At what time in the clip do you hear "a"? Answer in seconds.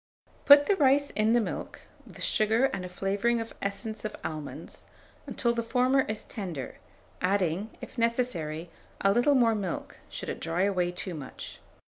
2.83-2.89, 9.01-9.11